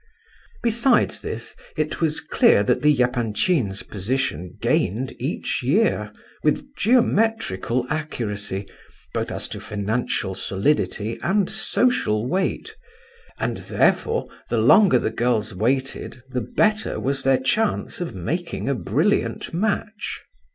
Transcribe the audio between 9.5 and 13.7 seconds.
financial solidity and social weight; and,